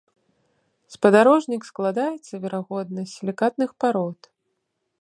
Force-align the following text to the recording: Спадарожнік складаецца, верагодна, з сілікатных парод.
Спадарожнік 0.93 1.67
складаецца, 1.71 2.33
верагодна, 2.47 3.01
з 3.05 3.11
сілікатных 3.17 3.69
парод. 3.85 4.19